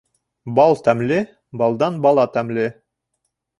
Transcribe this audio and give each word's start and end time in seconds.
Бал 0.59 0.73
тәмле, 0.87 1.19
балдан 1.63 2.01
бала 2.07 2.27
тәмле. 2.39 2.67